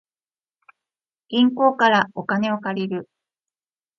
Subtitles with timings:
[1.29, 3.07] 銀行からお金を借りる